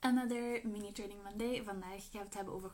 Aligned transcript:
another 0.00 0.60
mini 0.64 0.92
training 0.92 1.22
Monday. 1.22 1.62
Vandaag 1.64 2.10
gaan 2.10 2.10
we 2.10 2.18
het 2.18 2.34
hebben 2.34 2.54
over 2.54 2.70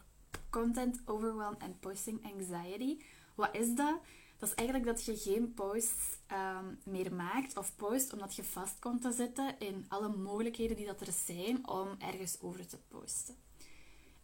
content 0.50 1.00
overwhelm 1.04 1.54
en 1.58 1.78
posting 1.78 2.24
anxiety. 2.32 2.98
Wat 3.34 3.56
is 3.56 3.74
dat? 3.74 4.00
Dat 4.38 4.48
is 4.48 4.54
eigenlijk 4.54 4.88
dat 4.88 5.04
je 5.04 5.16
geen 5.16 5.54
posts 5.54 6.18
ehm, 6.26 6.64
meer 6.84 7.14
maakt 7.14 7.56
of 7.56 7.76
post 7.76 8.12
omdat 8.12 8.34
je 8.36 8.44
vast 8.44 8.78
komt 8.78 9.02
te 9.02 9.12
zitten 9.12 9.58
in 9.58 9.84
alle 9.88 10.08
mogelijkheden 10.08 10.76
die 10.76 10.86
dat 10.86 11.00
er 11.00 11.12
zijn 11.12 11.68
om 11.68 11.88
ergens 11.98 12.40
over 12.40 12.66
te 12.66 12.78
posten. 12.88 13.34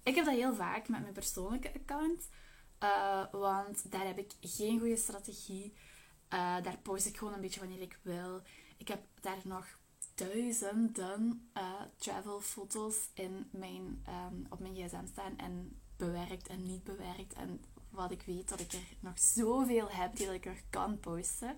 Ik 0.03 0.15
heb 0.15 0.25
dat 0.25 0.35
heel 0.35 0.55
vaak 0.55 0.89
met 0.89 1.01
mijn 1.01 1.13
persoonlijke 1.13 1.75
account, 1.75 2.29
uh, 2.83 3.25
want 3.33 3.91
daar 3.91 4.07
heb 4.07 4.19
ik 4.19 4.33
geen 4.41 4.79
goede 4.79 4.97
strategie. 4.97 5.73
Uh, 6.33 6.63
daar 6.63 6.79
post 6.83 7.07
ik 7.07 7.17
gewoon 7.17 7.35
een 7.35 7.41
beetje 7.41 7.61
wanneer 7.61 7.81
ik 7.81 7.99
wil. 8.03 8.43
Ik 8.77 8.89
heb 8.89 9.01
daar 9.21 9.39
nog 9.45 9.67
duizenden 10.21 11.51
uh, 11.57 11.83
travel 11.97 12.41
foto's 12.41 13.11
in 13.15 13.47
mijn, 13.51 14.05
um, 14.09 14.47
op 14.51 14.59
mijn 14.59 14.75
gsm 14.75 15.07
staan 15.07 15.39
en 15.39 15.81
bewerkt 15.97 16.49
en 16.49 16.63
niet 16.63 16.85
bewerkt. 16.85 17.33
En 17.33 17.65
wat 17.91 18.11
ik 18.11 18.23
weet 18.23 18.49
dat 18.49 18.61
ik 18.61 18.73
er 18.73 18.97
nog 19.01 19.19
zoveel 19.19 19.89
heb 19.91 20.17
die 20.17 20.35
ik 20.35 20.47
er 20.47 20.63
kan 20.71 21.01
posten. 21.01 21.57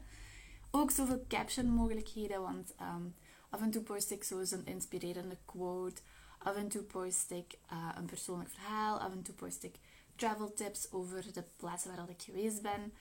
Ook 0.71 0.91
zoveel 0.91 1.25
caption 1.29 1.67
mogelijkheden, 1.67 2.41
want 2.41 2.75
um, 2.81 3.15
af 3.51 3.61
en 3.61 3.71
toe 3.71 3.83
post 3.83 4.11
ik 4.11 4.25
zo 4.25 4.39
een 4.39 4.67
inspirerende 4.67 5.39
quote. 5.45 6.03
Af 6.39 6.57
en 6.57 6.69
toe 6.69 6.83
post 6.83 7.31
ik 7.31 7.59
uh, 7.73 7.89
een 7.97 8.07
persoonlijk 8.07 8.51
verhaal. 8.51 8.99
Af 8.99 9.13
en 9.13 9.23
toe 9.23 9.35
post 9.35 9.63
ik 9.63 9.75
travel 10.17 10.53
tips 10.55 10.93
over 10.93 11.33
de 11.33 11.45
plaatsen 11.57 11.91
waar 11.91 12.07
dat 12.07 12.09
ik 12.09 12.23
geweest 12.23 12.63
ben. 12.63 12.93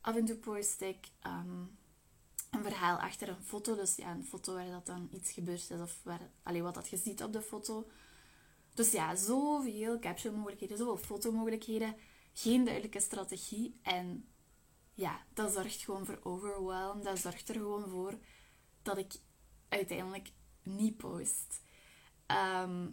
Af 0.00 0.16
en 0.16 0.24
toe 0.24 0.36
post 0.36 0.80
ik 0.80 1.08
um, 1.26 1.78
een 2.50 2.62
verhaal 2.62 2.96
achter 2.96 3.28
een 3.28 3.42
foto. 3.42 3.74
Dus 3.74 3.96
ja, 3.96 4.10
een 4.10 4.24
foto 4.24 4.54
waar 4.54 4.70
dat 4.70 4.86
dan 4.86 5.08
iets 5.12 5.32
gebeurd 5.32 5.70
is 5.70 5.80
of 5.80 6.00
waar, 6.02 6.30
allee, 6.42 6.62
wat 6.62 6.74
dat 6.74 6.88
je 6.88 6.96
ziet 6.96 7.22
op 7.22 7.32
de 7.32 7.42
foto. 7.42 7.86
Dus 8.74 8.90
ja, 8.92 9.16
zoveel 9.16 9.98
caption 9.98 10.34
mogelijkheden, 10.34 10.76
zoveel 10.76 10.96
fotomogelijkheden. 10.96 11.96
Geen 12.32 12.64
duidelijke 12.64 13.00
strategie. 13.00 13.78
En 13.82 14.28
ja, 14.94 15.24
dat 15.34 15.52
zorgt 15.52 15.82
gewoon 15.82 16.06
voor 16.06 16.18
overwhelm. 16.22 17.02
Dat 17.02 17.18
zorgt 17.18 17.48
er 17.48 17.54
gewoon 17.54 17.88
voor 17.88 18.18
dat 18.82 18.98
ik 18.98 19.12
uiteindelijk 19.68 20.30
niet 20.62 20.96
post. 20.96 21.60
Ehm, 22.26 22.88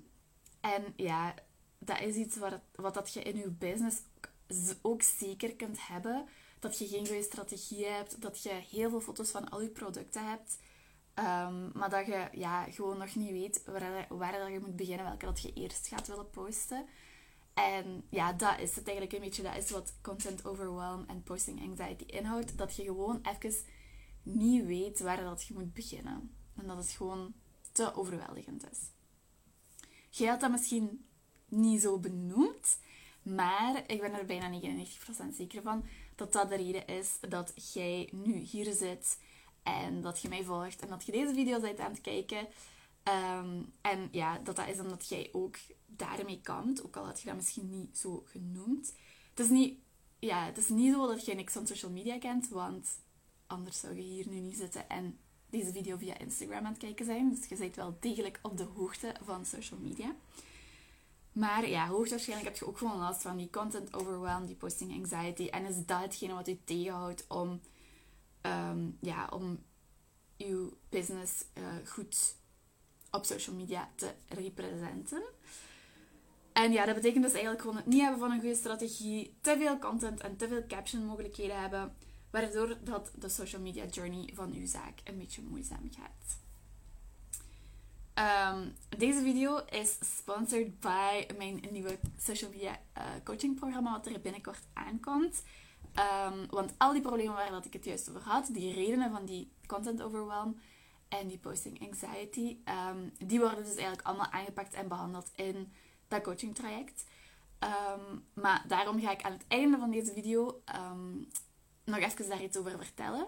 en 0.60 0.94
ja, 0.96 1.34
dat 1.80 2.00
is 2.00 2.16
iets 2.16 2.38
wat, 2.38 2.62
wat 2.76 2.94
dat 2.94 3.14
je 3.14 3.22
in 3.22 3.38
je 3.38 3.50
business 3.50 4.02
ook 4.82 5.02
zeker 5.02 5.56
kunt 5.56 5.88
hebben 5.88 6.28
dat 6.60 6.78
je 6.78 6.88
geen 6.88 7.08
goede 7.08 7.24
strategie 7.24 7.86
hebt, 7.86 8.22
dat 8.22 8.44
je 8.44 8.50
heel 8.50 8.90
veel 8.90 9.02
foto's 9.02 9.30
van 9.30 9.50
al 9.50 9.62
je 9.62 9.70
producten 9.70 10.30
hebt, 10.30 10.60
um, 11.20 11.72
maar 11.74 11.90
dat 11.90 12.06
je 12.06 12.28
ja, 12.32 12.64
gewoon 12.64 12.98
nog 12.98 13.16
niet 13.16 13.32
weet 13.32 13.64
waar, 13.66 14.08
waar 14.10 14.52
je 14.52 14.60
moet 14.60 14.76
beginnen, 14.76 15.06
welke 15.06 15.26
dat 15.26 15.42
je 15.42 15.54
eerst 15.54 15.88
gaat 15.88 16.08
willen 16.08 16.30
posten. 16.30 16.86
En 17.54 18.04
ja, 18.10 18.34
dat 18.34 18.60
is 18.60 18.76
het 18.76 18.88
eigenlijk 18.88 19.14
een 19.14 19.30
beetje, 19.30 19.44
dat 19.44 19.56
is 19.56 19.70
wat 19.70 19.94
content 20.02 20.46
overwhelm 20.46 21.04
en 21.08 21.24
posting 21.24 21.62
anxiety 21.62 22.04
inhoudt. 22.04 22.58
Dat 22.58 22.76
je 22.76 22.84
gewoon 22.84 23.22
even 23.24 23.54
niet 24.24 24.66
weet 24.66 25.00
waar 25.00 25.24
dat 25.24 25.44
je 25.44 25.54
moet 25.54 25.74
beginnen. 25.74 26.36
En 26.56 26.68
dat 26.68 26.78
het 26.78 26.90
gewoon 26.90 27.34
te 27.72 27.96
overweldigend 27.96 28.72
is. 28.72 28.80
Je 30.10 30.28
had 30.28 30.40
dat 30.40 30.52
misschien 30.52 31.06
niet 31.46 31.82
zo 31.82 32.00
benoemd, 32.00 32.80
maar 33.22 33.84
ik 33.88 34.02
ben 34.02 34.14
er 34.14 34.26
bijna 34.26 34.60
99% 35.32 35.36
zeker 35.36 35.62
van 35.62 35.86
dat 36.18 36.34
dat 36.34 36.50
de 36.50 36.56
reden 36.56 36.88
is 36.88 37.18
dat 37.30 37.74
jij 37.74 38.10
nu 38.12 38.34
hier 38.34 38.74
zit 38.74 39.18
en 39.64 40.02
dat 40.02 40.22
je 40.22 40.30
mij 40.30 40.44
volgt 40.44 40.80
en 40.80 40.88
dat 40.88 41.06
je 41.06 41.12
deze 41.12 41.34
video 41.34 41.60
bent 41.60 41.80
aan 41.80 41.92
het 41.92 42.02
kijken. 42.02 42.48
Ehm, 43.04 43.62
en 43.82 44.08
ja, 44.12 44.40
dat 44.40 44.56
dat 44.56 44.68
is 44.68 44.80
omdat 44.80 45.10
jij 45.10 45.30
ook 45.32 45.56
daarmee 45.86 46.42
kan, 46.42 46.80
ook 46.84 46.96
al 46.96 47.06
had 47.06 47.20
je 47.20 47.28
dat 47.28 47.36
misschien 47.36 47.70
niet 47.70 47.98
zo 47.98 48.24
genoemd. 48.26 48.94
Het 49.30 49.40
is 49.40 49.50
niet, 49.50 49.80
ja, 50.20 50.46
het 50.46 50.58
is 50.58 50.70
niet 50.70 50.94
zo 50.94 51.08
dat 51.08 51.26
je 51.26 51.36
niks 51.36 51.54
van 51.54 51.68
social 51.68 51.92
media 51.92 52.18
kent, 52.18 52.50
want 52.50 52.90
anders 53.48 53.80
zou 53.80 53.96
je 53.96 54.02
hier 54.02 54.28
nu 54.28 54.40
niet 54.40 54.58
zitten 54.58 54.90
en 54.90 55.20
deze 55.50 55.72
video 55.72 55.98
via 55.98 56.18
Instagram 56.18 56.66
aan 56.66 56.72
het 56.72 56.78
kijken 56.78 57.06
zijn. 57.06 57.30
Dus 57.30 57.48
je 57.50 57.56
bent 57.56 57.76
wel 57.76 57.98
degelijk 58.00 58.40
op 58.42 58.58
de 58.58 58.64
hoogte 58.64 59.16
van 59.24 59.46
social 59.46 59.80
media. 59.80 60.16
Maar 61.38 61.70
ja, 61.70 61.88
hoogstwaarschijnlijk 61.88 62.50
heb 62.50 62.60
je 62.60 62.68
ook 62.68 62.78
gewoon 62.78 62.98
last 62.98 63.22
van 63.22 63.38
die 63.38 63.50
content 63.50 63.94
overwhelm, 63.94 64.46
die 64.46 64.56
posting 64.56 64.94
anxiety. 64.94 65.48
En 65.48 65.66
is 65.66 65.86
dat 65.86 66.02
hetgene 66.02 66.34
wat 66.34 66.48
u 66.48 66.60
tegenhoudt 66.64 67.26
om, 67.28 67.62
um, 68.42 68.98
ja, 69.02 69.30
om 69.34 69.64
uw 70.38 70.78
business 70.90 71.46
uh, 71.54 71.64
goed 71.86 72.36
op 73.12 73.26
social 73.26 73.56
media 73.56 73.90
te 73.96 74.12
representen. 74.28 75.24
En 76.54 76.72
ja, 76.72 76.86
dat 76.86 76.96
betekent 76.96 77.24
dus 77.24 77.34
eigenlijk 77.34 77.62
gewoon 77.62 77.78
het 77.78 77.86
niet 77.86 78.02
hebben 78.02 78.20
van 78.20 78.32
een 78.32 78.40
goede 78.40 78.56
strategie, 78.56 79.38
te 79.42 79.56
veel 79.58 79.80
content 79.80 80.22
en 80.22 80.38
te 80.38 80.48
veel 80.48 80.68
caption 80.68 81.06
mogelijkheden 81.06 81.62
hebben, 81.62 81.96
waardoor 82.32 82.78
dat 82.84 83.12
de 83.16 83.30
social 83.30 83.62
media 83.62 83.86
journey 83.86 84.32
van 84.34 84.54
uw 84.54 84.66
zaak 84.66 85.00
een 85.04 85.18
beetje 85.18 85.42
moeizaam 85.42 85.90
gaat. 85.92 86.47
Um, 88.20 88.74
deze 88.98 89.22
video 89.22 89.58
is 89.70 89.98
sponsored 90.18 90.80
by 90.80 91.26
mijn 91.38 91.64
nieuwe 91.72 92.00
social 92.18 92.50
media 92.52 92.80
uh, 92.98 93.04
coaching 93.24 93.60
programma, 93.60 93.92
wat 93.92 94.06
er 94.06 94.22
binnenkort 94.22 94.64
aankomt. 94.74 95.44
Um, 95.96 96.48
want 96.50 96.74
al 96.78 96.94
die 96.94 97.02
problemen 97.02 97.34
waar 97.34 97.52
dat 97.52 97.66
ik 97.66 97.74
het 97.74 97.86
juist 97.86 98.10
over 98.10 98.22
had, 98.22 98.50
die 98.52 98.74
redenen 98.74 99.12
van 99.12 99.26
die 99.26 99.52
content 99.68 100.02
overwhelm 100.02 100.60
en 101.08 101.28
die 101.28 101.38
posting 101.38 101.82
anxiety, 101.82 102.58
um, 102.90 103.12
die 103.28 103.40
worden 103.40 103.64
dus 103.64 103.76
eigenlijk 103.76 104.08
allemaal 104.08 104.32
aangepakt 104.32 104.74
en 104.74 104.88
behandeld 104.88 105.32
in 105.36 105.74
dat 106.08 106.22
coaching 106.22 106.56
traject. 106.56 107.04
maar 108.34 108.64
daarom 108.68 109.00
ga 109.00 109.12
ik 109.12 109.22
aan 109.22 109.32
het 109.32 109.46
einde 109.48 109.78
van 109.78 109.92
deze 109.92 110.14
video 110.14 110.62
nog 111.84 111.98
even 111.98 112.30
daar 112.30 112.44
iets 112.44 112.58
over 112.58 112.78
vertellen. 112.78 113.28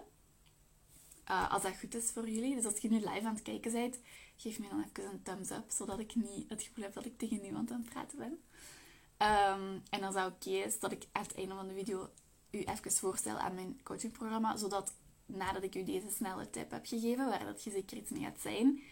Uh, 1.30 1.52
als 1.52 1.62
dat 1.62 1.78
goed 1.78 1.94
is 1.94 2.10
voor 2.10 2.28
jullie. 2.28 2.54
Dus 2.54 2.64
als 2.64 2.78
je 2.78 2.90
nu 2.90 2.96
live 2.96 3.26
aan 3.26 3.34
het 3.34 3.42
kijken 3.42 3.72
bent, 3.72 3.98
geef 4.40 4.58
me 4.58 4.68
dan 4.68 4.84
even 4.84 5.12
een 5.12 5.22
thumbs 5.22 5.50
up, 5.50 5.70
zodat 5.70 5.98
ik 5.98 6.14
niet 6.14 6.48
het 6.48 6.62
gevoel 6.62 6.84
heb 6.84 6.94
dat 6.94 7.04
ik 7.04 7.18
tegen 7.18 7.40
niemand 7.40 7.70
aan 7.70 7.80
het 7.80 7.90
praten 7.90 8.18
ben. 8.18 8.40
Ehm, 9.16 9.78
en 9.90 10.02
als 10.02 10.14
dat 10.14 10.32
oké 10.32 10.50
is, 10.50 10.78
dat 10.78 10.92
ik 10.92 11.06
aan 11.12 11.22
het 11.22 11.34
einde 11.34 11.54
van 11.54 11.68
de 11.68 11.74
video 11.74 12.10
u 12.50 12.58
even 12.62 12.92
voorstel 12.92 13.38
aan 13.38 13.54
mijn 13.54 13.80
coachingprogramma, 13.82 14.56
zodat 14.56 14.94
nadat 15.26 15.62
ik 15.62 15.74
u 15.74 15.84
deze 15.84 16.10
snelle 16.10 16.50
tip 16.50 16.70
heb 16.70 16.86
gegeven, 16.86 17.26
waar 17.26 17.44
dat 17.44 17.64
je 17.64 17.70
zeker 17.70 17.96
iets 17.96 18.10
mee 18.10 18.22
gaat 18.22 18.40
zijn, 18.40 18.82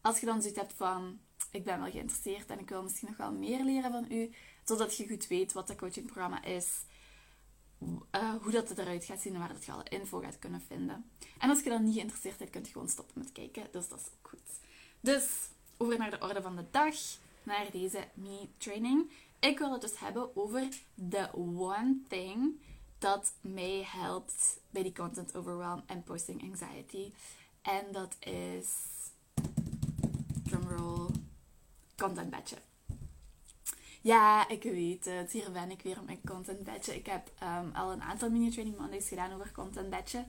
als 0.00 0.20
je 0.20 0.26
dan 0.26 0.40
zoiets 0.40 0.60
hebt 0.60 0.72
van, 0.72 1.18
ik 1.50 1.64
ben 1.64 1.80
wel 1.80 1.90
geïnteresseerd 1.90 2.50
en 2.50 2.58
ik 2.58 2.68
wil 2.68 2.82
misschien 2.82 3.08
nog 3.08 3.16
wel 3.16 3.32
meer 3.32 3.64
leren 3.64 3.90
van 3.90 4.06
u, 4.12 4.30
zodat 4.64 4.96
je 4.96 5.08
goed 5.08 5.26
weet 5.26 5.52
wat 5.52 5.66
dat 5.66 5.76
coachingprogramma 5.76 6.42
is, 6.44 6.84
uh, 7.80 8.34
hoe 8.42 8.50
dat 8.50 8.78
eruit 8.78 9.04
gaat 9.04 9.20
zien 9.20 9.34
en 9.34 9.38
waar 9.38 9.52
dat 9.52 9.64
je 9.64 9.72
alle 9.72 9.88
info 9.88 10.20
gaat 10.20 10.38
kunnen 10.38 10.60
vinden. 10.60 11.10
En 11.38 11.50
als 11.50 11.62
je 11.62 11.68
dan 11.68 11.84
niet 11.84 11.94
geïnteresseerd 11.94 12.38
bent, 12.38 12.50
kun 12.50 12.62
je 12.64 12.70
gewoon 12.70 12.88
stoppen 12.88 13.18
met 13.18 13.32
kijken, 13.32 13.68
dus 13.72 13.88
dat 13.88 14.00
is 14.00 14.06
ook 14.06 14.28
goed. 14.28 14.60
Dus 15.02 15.24
over 15.76 15.98
naar 15.98 16.10
de 16.10 16.20
orde 16.20 16.42
van 16.42 16.56
de 16.56 16.64
dag, 16.70 16.94
naar 17.42 17.70
deze 17.72 18.08
mini-training. 18.14 19.10
Ik 19.40 19.58
wil 19.58 19.72
het 19.72 19.80
dus 19.80 19.98
hebben 19.98 20.36
over 20.36 20.68
de 20.94 21.28
one 21.34 21.96
thing 22.08 22.60
dat 22.98 23.32
mij 23.40 23.82
helpt 23.86 24.58
bij 24.70 24.82
die 24.82 24.92
content 24.92 25.36
overwhelm 25.36 25.82
en 25.86 26.02
posting 26.02 26.42
anxiety. 26.42 27.12
En 27.62 27.84
dat 27.92 28.16
is, 28.20 28.66
drumroll, 30.44 31.10
content 31.96 32.30
badge. 32.30 32.56
Ja, 34.00 34.48
ik 34.48 34.62
weet 34.62 35.04
het. 35.04 35.32
Hier 35.32 35.52
ben 35.52 35.70
ik 35.70 35.82
weer 35.82 35.98
op 35.98 36.04
mijn 36.06 36.20
content 36.26 36.64
badge. 36.64 36.94
Ik 36.94 37.06
heb 37.06 37.30
um, 37.42 37.74
al 37.74 37.92
een 37.92 38.02
aantal 38.02 38.30
mini-training 38.30 38.78
Mondays 38.78 39.08
gedaan 39.08 39.32
over 39.32 39.52
content 39.52 39.90
badge. 39.90 40.24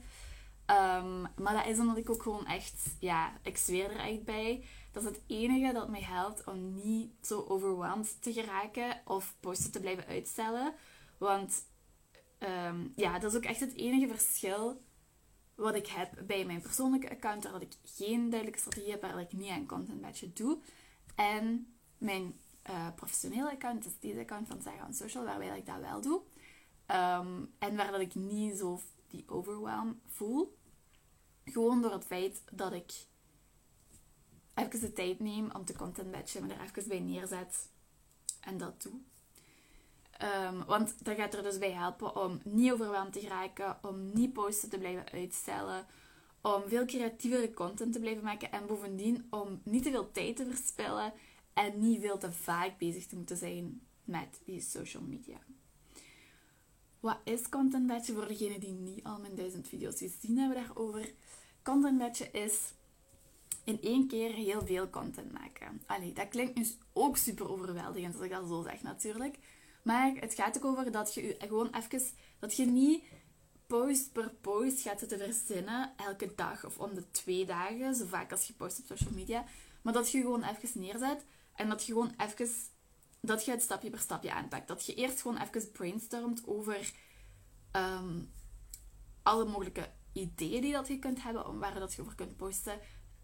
Um, 0.70 1.26
maar 1.36 1.54
dat 1.54 1.66
is 1.66 1.78
omdat 1.78 1.96
ik 1.96 2.10
ook 2.10 2.22
gewoon 2.22 2.46
echt, 2.46 2.96
ja, 3.00 3.32
ik 3.42 3.56
zweer 3.56 3.90
er 3.90 3.98
echt 3.98 4.24
bij. 4.24 4.64
Dat 4.92 5.02
is 5.02 5.08
het 5.08 5.20
enige 5.26 5.72
dat 5.72 5.88
mij 5.88 6.02
helpt 6.02 6.44
om 6.44 6.74
niet 6.74 7.12
zo 7.20 7.44
overwhelmed 7.48 8.22
te 8.22 8.32
geraken 8.32 9.00
of 9.04 9.34
posten 9.40 9.72
te 9.72 9.80
blijven 9.80 10.06
uitstellen. 10.06 10.74
Want 11.18 11.64
um, 12.38 12.92
ja, 12.96 13.18
dat 13.18 13.30
is 13.30 13.36
ook 13.36 13.44
echt 13.44 13.60
het 13.60 13.74
enige 13.74 14.08
verschil 14.08 14.82
wat 15.54 15.74
ik 15.74 15.86
heb 15.86 16.22
bij 16.26 16.44
mijn 16.44 16.60
persoonlijke 16.60 17.10
account, 17.10 17.50
waar 17.50 17.62
ik 17.62 17.76
geen 17.84 18.30
duidelijke 18.30 18.58
strategie 18.60 18.90
heb, 18.90 19.00
waar 19.00 19.20
ik 19.20 19.32
niet 19.32 19.50
aan 19.50 19.66
content 19.66 20.00
badge 20.00 20.32
doe. 20.32 20.58
En 21.14 21.74
mijn 21.98 22.34
uh, 22.70 22.86
professionele 22.94 23.50
account, 23.50 23.82
dus 23.82 23.98
deze 24.00 24.20
account 24.20 24.48
van 24.48 24.62
Saga 24.62 24.92
Social, 24.92 25.24
waarbij 25.24 25.58
ik 25.58 25.66
dat 25.66 25.80
wel 25.80 26.00
doe. 26.00 26.20
Um, 26.86 27.52
en 27.58 27.76
waar 27.76 27.90
dat 27.90 28.00
ik 28.00 28.14
niet 28.14 28.58
zo 28.58 28.80
die 29.14 29.24
overwhelm 29.28 30.00
voel. 30.06 30.58
Gewoon 31.44 31.82
door 31.82 31.92
het 31.92 32.04
feit 32.04 32.42
dat 32.52 32.72
ik 32.72 32.92
even 34.54 34.80
de 34.80 34.92
tijd 34.92 35.20
neem 35.20 35.50
om 35.52 35.64
te 35.64 35.76
content 35.76 36.10
batchen, 36.10 36.46
me 36.46 36.54
er 36.54 36.60
even 36.60 36.88
bij 36.88 37.00
neerzet 37.00 37.68
en 38.40 38.58
dat 38.58 38.82
doe. 38.82 38.92
Um, 40.22 40.64
want 40.64 41.04
dat 41.04 41.16
gaat 41.16 41.34
er 41.34 41.42
dus 41.42 41.58
bij 41.58 41.72
helpen 41.72 42.16
om 42.16 42.40
niet 42.44 42.72
overweldigd 42.72 43.12
te 43.12 43.20
geraken, 43.20 43.78
om 43.82 44.12
niet 44.12 44.32
posten 44.32 44.70
te 44.70 44.78
blijven 44.78 45.10
uitstellen, 45.10 45.86
om 46.40 46.62
veel 46.66 46.84
creatievere 46.84 47.54
content 47.54 47.92
te 47.92 48.00
blijven 48.00 48.24
maken 48.24 48.52
en 48.52 48.66
bovendien 48.66 49.26
om 49.30 49.60
niet 49.64 49.82
te 49.82 49.90
veel 49.90 50.12
tijd 50.12 50.36
te 50.36 50.46
verspillen 50.46 51.12
En 51.54 51.78
niet 51.78 52.00
veel 52.00 52.18
te 52.18 52.32
vaak 52.32 52.78
bezig 52.78 53.06
te 53.06 53.16
moeten 53.16 53.36
zijn 53.36 53.80
met 54.04 54.40
die 54.44 54.60
social 54.60 55.02
media. 55.02 55.38
Wat 57.04 57.18
is 57.24 57.48
Content 57.48 57.86
Badge 57.86 58.12
voor 58.12 58.28
degenen 58.28 58.60
die 58.60 58.72
niet 58.72 59.04
al 59.04 59.18
mijn 59.18 59.34
duizend 59.34 59.68
video's 59.68 59.98
gezien 59.98 60.38
hebben 60.38 60.64
daarover? 60.64 61.12
Content 61.62 61.98
Badge 61.98 62.30
is 62.30 62.72
in 63.64 63.78
één 63.82 64.08
keer 64.08 64.32
heel 64.32 64.66
veel 64.66 64.90
content 64.90 65.32
maken. 65.32 65.82
Allee, 65.86 66.12
dat 66.12 66.28
klinkt 66.28 66.54
nu 66.54 66.66
ook 66.92 67.16
super 67.16 67.50
overweldigend 67.50 68.14
als 68.14 68.24
ik 68.24 68.30
dat 68.30 68.48
zo 68.48 68.62
zeg 68.62 68.82
natuurlijk. 68.82 69.38
Maar 69.82 70.14
het 70.14 70.34
gaat 70.34 70.56
ook 70.56 70.64
over 70.64 70.92
dat 70.92 71.14
je 71.14 71.36
gewoon 71.38 71.74
even, 71.74 72.02
dat 72.38 72.56
je 72.56 72.66
niet 72.66 73.04
post 73.66 74.12
per 74.12 74.30
post 74.40 74.80
gaat 74.80 74.98
zitten 74.98 75.18
verzinnen, 75.18 75.92
elke 75.96 76.32
dag 76.34 76.64
of 76.64 76.78
om 76.78 76.94
de 76.94 77.10
twee 77.10 77.46
dagen, 77.46 77.94
zo 77.94 78.06
vaak 78.06 78.30
als 78.30 78.46
je 78.46 78.52
post 78.52 78.78
op 78.78 78.86
social 78.86 79.14
media. 79.14 79.44
Maar 79.82 79.92
dat 79.92 80.10
je 80.10 80.20
gewoon 80.20 80.42
even 80.42 80.80
neerzet 80.80 81.24
en 81.54 81.68
dat 81.68 81.84
je 81.84 81.92
gewoon 81.92 82.14
even, 82.16 82.48
dat 83.26 83.44
je 83.44 83.50
het 83.50 83.62
stapje 83.62 83.90
per 83.90 83.98
stapje 83.98 84.32
aanpakt. 84.32 84.68
Dat 84.68 84.86
je 84.86 84.94
eerst 84.94 85.20
gewoon 85.20 85.38
even 85.38 85.72
brainstormt 85.72 86.46
over 86.46 86.92
ehm, 87.70 88.22
alle 89.22 89.44
mogelijke 89.44 89.90
ideeën 90.12 90.60
die 90.60 90.72
dat 90.72 90.88
je 90.88 90.98
kunt 90.98 91.22
hebben, 91.22 91.48
om 91.48 91.58
waar 91.58 91.78
dat 91.78 91.94
je 91.94 92.02
over 92.02 92.14
kunt 92.14 92.36
posten. 92.36 92.78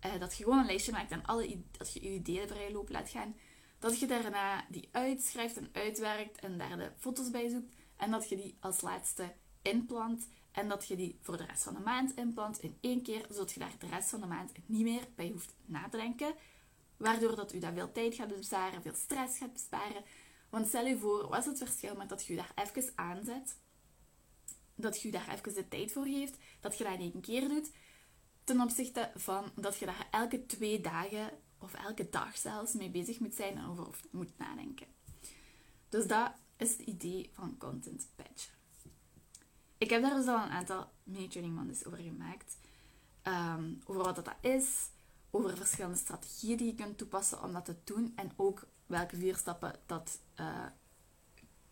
Uh, 0.07 0.21
dat 0.21 0.37
je 0.37 0.45
gewoon 0.45 0.59
een 0.59 0.67
lijstje 0.67 0.93
maakt 0.93 1.11
en 1.11 1.25
alle, 1.25 1.63
dat 1.71 1.93
je 1.93 2.03
je 2.03 2.15
ideeën 2.15 2.49
vrij 2.49 2.73
loop 2.73 2.91
laat 2.91 3.09
gaan. 3.09 3.37
Dat 3.79 3.99
je 3.99 4.07
daarna 4.07 4.65
die 4.69 4.89
uitschrijft 4.93 5.57
en 5.57 5.69
uitwerkt 5.73 6.39
en 6.39 6.59
daar 6.59 6.77
de 6.77 6.93
foto's 6.97 7.31
bij 7.31 7.49
zoekt. 7.49 7.73
En 7.97 8.11
dat 8.11 8.29
je 8.29 8.37
die 8.37 8.57
als 8.61 8.81
laatste 8.81 9.33
inplant. 9.63 10.29
En 10.53 10.69
dat 10.69 10.89
je 10.89 10.97
die 10.97 11.19
voor 11.23 11.37
de 11.37 11.45
rest 11.45 11.63
van 11.63 11.75
de 11.75 11.81
maand 11.81 12.17
inplant 12.17 12.59
in 12.59 12.79
één 12.81 13.03
keer, 13.03 13.27
zodat 13.29 13.53
je 13.53 13.61
daar 13.61 13.75
de 13.79 13.87
rest 13.87 14.09
van 14.09 14.21
de 14.21 14.27
maand 14.27 14.53
niet 14.67 14.83
meer 14.83 15.09
bij 15.15 15.29
hoeft 15.29 15.55
na 15.67 15.89
te 15.89 15.97
denken. 15.97 16.35
Waardoor 17.01 17.37
dat 17.37 17.53
u 17.53 17.59
dat 17.59 17.73
veel 17.75 17.93
tijd 17.93 18.15
gaat 18.15 18.37
besparen, 18.37 18.83
veel 18.83 18.95
stress 18.95 19.39
gaat 19.39 19.53
besparen. 19.53 20.05
Want 20.51 20.67
stel 20.67 20.87
je 20.87 20.99
voor, 20.99 21.29
wat 21.29 21.39
is 21.39 21.47
het 21.47 21.59
verschil 21.59 21.95
met 21.95 22.09
dat 22.09 22.25
je 22.25 22.37
daar 22.37 22.53
even 22.55 22.93
aanzet, 22.95 23.57
dat 24.75 25.01
je 25.03 25.11
daar 25.11 25.29
even 25.29 25.55
de 25.55 25.69
tijd 25.69 25.93
voor 25.93 26.05
geeft, 26.05 26.37
dat 26.61 26.79
je 26.79 26.85
dat 26.85 26.93
in 26.93 27.01
één 27.01 27.21
keer 27.21 27.49
doet, 27.49 27.71
ten 28.45 28.61
opzichte 28.61 29.11
van 29.15 29.53
dat 29.55 29.79
je 29.79 29.87
daar 29.87 30.09
elke 30.11 30.47
twee 30.47 30.81
dagen 30.81 31.31
of 31.59 31.75
elke 31.75 32.09
dag 32.11 32.37
zelfs 32.37 32.73
mee 32.73 32.91
bezig 32.91 33.21
moet 33.21 33.35
zijn 33.35 33.57
en 33.57 33.67
over 33.67 34.01
moet 34.11 34.39
nadenken. 34.39 34.87
Dus 35.89 36.07
dat 36.07 36.33
is 36.57 36.71
het 36.71 36.81
idee 36.81 37.31
van 37.33 37.57
Content 37.59 38.09
Badge. 38.17 38.49
Ik 39.79 39.91
heb 39.91 40.03
daar 40.03 40.15
dus 40.15 40.27
al 40.27 40.43
een 40.43 40.51
aantal 40.51 40.91
mini-training 41.03 41.87
over 41.87 41.99
gemaakt. 41.99 42.59
Ehm, 43.23 43.75
over 43.85 44.03
wat 44.03 44.15
dat 44.15 44.35
is, 44.41 44.89
over 45.31 45.57
verschillende 45.57 45.97
strategieën 45.97 46.57
die 46.57 46.67
je 46.67 46.75
kunt 46.75 46.99
toepassen 46.99 47.43
om 47.43 47.53
dat 47.53 47.65
te 47.65 47.77
doen 47.85 48.13
en 48.17 48.33
ook 48.37 48.67
welke 48.87 49.17
vier 49.17 49.37
stappen 49.37 49.81
dat, 49.87 50.21
uh, 50.41 50.67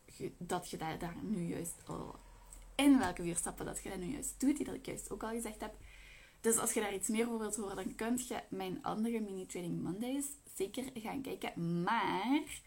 je, 0.05 0.33
dat 0.39 0.71
je 0.71 0.77
daar, 0.77 0.99
daar 0.99 1.17
nu 1.23 1.49
juist 1.49 1.77
al 1.87 2.19
in 2.75 2.99
welke 2.99 3.23
vier 3.23 3.37
stappen 3.37 3.67
dat 3.67 3.83
je 3.83 3.89
dat 3.89 3.99
nu 3.99 4.13
juist 4.13 4.41
doet, 4.41 4.57
die 4.57 4.67
dat 4.67 4.75
ik 4.75 4.87
juist 4.87 5.11
ook 5.11 5.23
al 5.23 5.31
gezegd 5.31 5.61
heb. 5.61 5.75
Dus 6.41 6.57
als 6.57 6.73
je 6.73 6.81
daar 6.81 6.95
iets 6.95 7.09
meer 7.09 7.27
over 7.27 7.39
wilt 7.39 7.57
horen, 7.57 7.77
dan 7.77 7.95
kun 7.95 8.21
je 8.29 8.43
mijn 8.49 8.83
andere 8.83 9.21
mini-training 9.21 9.83
Mondays 9.83 10.27
zeker 10.55 10.91
gaan 10.95 11.23
kijken. 11.23 11.83
Maar, 11.83 12.61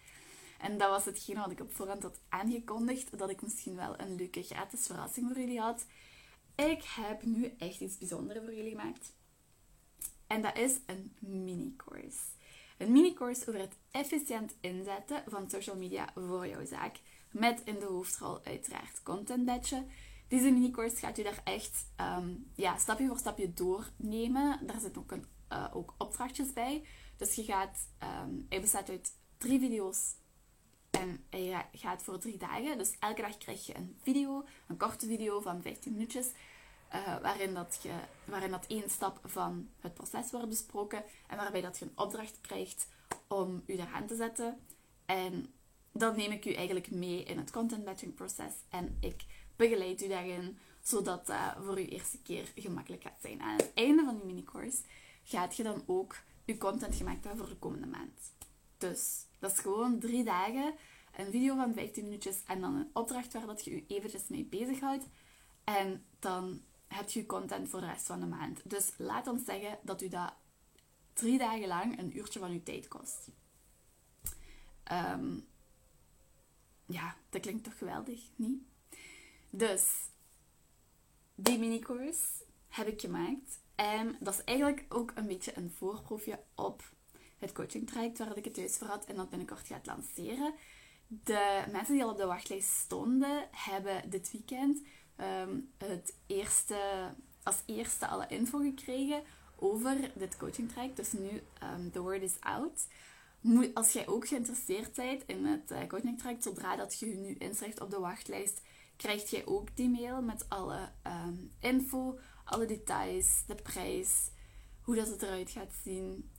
en 0.59 0.77
dat 0.77 0.89
was 0.89 1.05
hetgeen 1.05 1.35
wat 1.35 1.51
ik 1.51 1.59
op 1.59 1.73
voorhand 1.73 2.03
had 2.03 2.19
aangekondigd, 2.29 3.17
dat 3.17 3.29
ik 3.29 3.41
misschien 3.41 3.75
wel 3.75 3.99
een 3.99 4.15
leuke 4.15 4.43
gratis 4.43 4.85
verrassing 4.85 5.27
voor 5.27 5.39
jullie 5.39 5.59
had. 5.59 5.85
Ik 6.55 6.83
heb 6.83 7.23
nu 7.23 7.53
echt 7.57 7.79
iets 7.79 7.97
bijzonders 7.97 8.39
voor 8.39 8.53
jullie 8.53 8.77
gemaakt. 8.77 9.13
En 10.31 10.41
dat 10.41 10.57
is 10.57 10.79
een 10.85 11.13
mini-course. 11.19 12.19
Een 12.77 12.91
mini-course 12.91 13.47
over 13.47 13.59
het 13.59 13.75
efficiënt 13.91 14.55
inzetten 14.61 15.23
van 15.27 15.49
social 15.49 15.75
media 15.75 16.09
voor 16.15 16.47
jouw 16.47 16.65
zaak. 16.65 16.95
Met 17.31 17.61
in 17.63 17.79
de 17.79 17.85
hoofdrol 17.85 18.39
uiteraard 18.43 19.03
content 19.03 19.45
badge. 19.45 19.85
Deze 20.27 20.51
mini-course 20.51 20.95
gaat 20.95 21.17
u 21.17 21.23
daar 21.23 21.41
echt 21.43 21.85
um, 22.01 22.51
ja, 22.55 22.77
stapje 22.77 23.07
voor 23.07 23.17
stapje 23.17 23.53
doornemen. 23.53 24.59
Daar 24.67 24.79
zitten 24.79 25.01
ook, 25.01 25.11
een, 25.11 25.25
uh, 25.51 25.67
ook 25.73 25.93
opdrachtjes 25.97 26.53
bij. 26.53 26.83
Dus 27.17 27.35
je 27.35 27.43
gaat, 27.43 27.87
um, 28.03 28.45
hij 28.49 28.61
bestaat 28.61 28.89
uit 28.89 29.11
drie 29.37 29.59
video's 29.59 30.15
en 30.89 31.25
hij 31.29 31.65
gaat 31.71 32.03
voor 32.03 32.19
drie 32.19 32.37
dagen. 32.37 32.77
Dus 32.77 32.95
elke 32.99 33.21
dag 33.21 33.37
krijg 33.37 33.65
je 33.65 33.75
een 33.75 33.97
video, 34.01 34.45
een 34.67 34.77
korte 34.77 35.05
video 35.05 35.41
van 35.41 35.61
15 35.61 35.91
minuutjes. 35.91 36.31
Uh, 36.95 37.21
waarin, 37.21 37.53
dat 37.53 37.79
je, 37.81 37.93
waarin 38.25 38.51
dat 38.51 38.65
één 38.67 38.89
stap 38.89 39.19
van 39.23 39.69
het 39.79 39.93
proces 39.93 40.31
wordt 40.31 40.49
besproken. 40.49 41.03
En 41.27 41.37
waarbij 41.37 41.61
dat 41.61 41.79
je 41.79 41.85
een 41.85 41.97
opdracht 41.97 42.37
krijgt 42.41 42.87
om 43.27 43.63
u 43.65 43.75
daaraan 43.75 44.07
te 44.07 44.15
zetten. 44.15 44.59
En 45.05 45.53
dan 45.91 46.15
neem 46.15 46.31
ik 46.31 46.45
u 46.45 46.53
eigenlijk 46.53 46.91
mee 46.91 47.23
in 47.23 47.37
het 47.37 47.51
content 47.51 47.85
batching 47.85 48.13
proces. 48.13 48.53
En 48.69 48.97
ik 48.99 49.25
begeleid 49.55 50.03
u 50.03 50.07
daarin, 50.07 50.57
zodat 50.81 51.25
dat 51.27 51.55
voor 51.63 51.75
uw 51.75 51.85
eerste 51.85 52.21
keer 52.21 52.51
gemakkelijk 52.55 53.03
gaat 53.03 53.21
zijn. 53.21 53.41
Aan 53.41 53.57
het 53.57 53.71
einde 53.73 54.03
van 54.03 54.15
die 54.15 54.25
mini-course 54.25 54.81
gaat 55.23 55.55
je 55.55 55.63
dan 55.63 55.83
ook 55.85 56.15
uw 56.45 56.57
content 56.57 56.95
gemaakt 56.95 57.23
hebben 57.23 57.45
voor 57.45 57.53
de 57.53 57.59
komende 57.59 57.87
maand. 57.87 58.33
Dus 58.77 59.25
dat 59.39 59.51
is 59.51 59.59
gewoon 59.59 59.99
drie 59.99 60.23
dagen, 60.23 60.73
een 61.15 61.31
video 61.31 61.55
van 61.55 61.73
15 61.73 62.03
minuutjes 62.03 62.43
en 62.47 62.61
dan 62.61 62.75
een 62.75 62.89
opdracht 62.93 63.33
waar 63.33 63.45
dat 63.45 63.63
je 63.63 63.71
je 63.71 63.83
eventjes 63.87 64.27
mee 64.27 64.45
bezighoudt. 64.45 65.05
En 65.63 66.05
dan 66.19 66.61
heb 66.93 67.09
je 67.09 67.25
content 67.25 67.69
voor 67.69 67.79
de 67.79 67.85
rest 67.85 68.05
van 68.05 68.19
de 68.19 68.25
maand. 68.25 68.69
Dus 68.69 68.91
laat 68.97 69.27
ons 69.27 69.45
zeggen 69.45 69.79
dat 69.81 70.01
u 70.01 70.07
dat 70.07 70.33
drie 71.13 71.37
dagen 71.37 71.67
lang 71.67 71.99
een 71.99 72.17
uurtje 72.17 72.39
van 72.39 72.51
uw 72.51 72.63
tijd 72.63 72.87
kost. 72.87 73.29
Um, 74.91 75.47
ja, 76.85 77.15
dat 77.29 77.41
klinkt 77.41 77.63
toch 77.63 77.77
geweldig, 77.77 78.21
niet? 78.35 78.61
Dus, 79.49 80.09
die 81.35 81.59
mini-course 81.59 82.23
heb 82.67 82.87
ik 82.87 83.01
gemaakt. 83.01 83.59
En 83.75 84.15
dat 84.19 84.33
is 84.33 84.43
eigenlijk 84.43 84.85
ook 84.89 85.11
een 85.15 85.27
beetje 85.27 85.57
een 85.57 85.71
voorproefje 85.71 86.39
op 86.55 86.83
het 87.37 87.51
coaching 87.51 87.87
traject 87.87 88.17
waar 88.17 88.37
ik 88.37 88.45
het 88.45 88.55
juist 88.55 88.77
voor 88.77 88.87
had 88.87 89.05
en 89.05 89.15
dat 89.15 89.29
binnenkort 89.29 89.67
gaat 89.67 89.85
lanceren. 89.85 90.53
De 91.07 91.63
mensen 91.71 91.93
die 91.93 92.03
al 92.03 92.11
op 92.11 92.17
de 92.17 92.25
wachtlijst 92.25 92.69
stonden, 92.69 93.47
hebben 93.51 94.09
dit 94.09 94.31
weekend 94.31 94.81
ehm, 95.21 95.59
het 95.77 96.13
eerste, 96.27 96.79
als 97.43 97.63
eerste 97.65 98.07
alle 98.07 98.27
info 98.27 98.59
gekregen 98.59 99.23
over 99.55 100.11
dit 100.15 100.37
coaching 100.37 100.71
traject. 100.71 100.95
Dus 100.95 101.11
nu, 101.11 101.41
um, 101.63 101.91
the 101.91 102.01
word 102.01 102.21
is 102.21 102.39
out 102.39 102.87
als 103.73 103.91
jij 103.93 104.07
ook 104.07 104.27
geïnteresseerd 104.27 104.93
bent 104.93 105.23
in 105.25 105.45
het 105.45 105.71
uh, 105.71 105.87
coaching 105.87 106.19
traject, 106.19 106.43
zodra 106.43 106.75
dat 106.75 106.99
je 106.99 107.09
je 107.09 107.15
nu 107.15 107.35
inschrijft 107.37 107.81
op 107.81 107.89
de 107.89 107.99
wachtlijst, 107.99 108.61
krijg 108.95 109.29
jij 109.29 109.45
ook 109.45 109.75
die 109.75 109.89
mail 109.89 110.21
met 110.21 110.45
alle 110.49 110.89
ehm, 111.01 111.35
info, 111.59 112.19
alle 112.43 112.65
details, 112.65 113.43
de 113.47 113.55
prijs, 113.55 114.29
hoe 114.81 114.95
dat 114.95 115.07
het 115.07 115.21
eruit 115.21 115.49
gaat 115.49 115.73
zien 115.83 116.29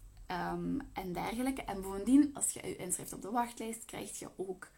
en 0.93 1.13
dergelijke. 1.13 1.63
En 1.63 1.83
bovendien, 1.83 2.31
als 2.35 2.51
je 2.51 2.67
je 2.67 2.77
inschrijft 2.77 3.13
op 3.13 3.23
de 3.23 3.31
wachtlijst, 3.31 3.85
krijg 3.85 4.19
je 4.19 4.29
ook 4.37 4.69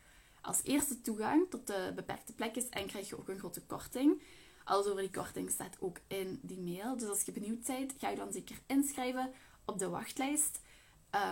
als 0.44 0.60
eerste 0.62 1.00
toegang 1.00 1.50
tot 1.50 1.66
de 1.66 1.92
beperkte 1.94 2.32
plekjes 2.32 2.68
en 2.68 2.86
krijg 2.86 3.08
je 3.08 3.18
ook 3.18 3.28
een 3.28 3.38
grote 3.38 3.62
korting. 3.62 4.22
Alles 4.64 4.86
over 4.86 5.00
die 5.00 5.10
korting 5.10 5.50
staat 5.50 5.76
ook 5.80 5.98
in 6.06 6.38
die 6.42 6.60
mail. 6.60 6.96
Dus 6.96 7.08
als 7.08 7.22
je 7.22 7.32
benieuwd 7.32 7.66
bent, 7.66 7.94
ga 7.98 8.08
je 8.08 8.16
dan 8.16 8.32
zeker 8.32 8.60
inschrijven 8.66 9.32
op 9.64 9.78
de 9.78 9.88
wachtlijst. 9.88 10.60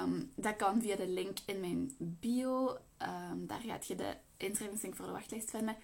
Um, 0.04 0.32
dat 0.36 0.56
kan 0.56 0.80
via 0.80 0.96
de 0.96 1.08
link 1.08 1.38
in 1.46 1.60
mijn 1.60 1.94
bio. 1.98 2.68
Um, 2.98 3.46
daar 3.46 3.60
gaat 3.60 3.86
je 3.86 3.94
de 3.94 4.16
inschrijvingslink 4.36 4.96
voor 4.96 5.06
de 5.06 5.12
wachtlijst 5.12 5.50
vinden. 5.50 5.76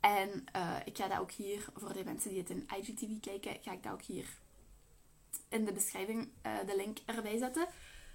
En 0.00 0.44
uh, 0.56 0.76
ik 0.84 0.96
ga 0.96 1.08
dat 1.08 1.18
ook 1.18 1.30
hier, 1.30 1.68
voor 1.74 1.92
de 1.92 2.04
mensen 2.04 2.30
die 2.30 2.38
het 2.38 2.50
in 2.50 2.68
IGTV 2.76 3.20
kijken, 3.20 3.56
ga 3.62 3.72
ik 3.72 3.82
dat 3.82 3.92
ook 3.92 4.02
hier 4.02 4.38
in 5.48 5.64
de 5.64 5.72
beschrijving 5.72 6.28
uh, 6.46 6.52
de 6.66 6.76
link 6.76 6.98
erbij 7.04 7.38
zetten. 7.38 7.66